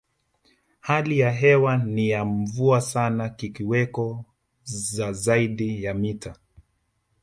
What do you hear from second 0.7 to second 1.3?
Hali